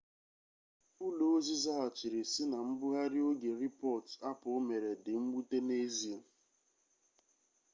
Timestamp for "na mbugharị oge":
2.51-3.51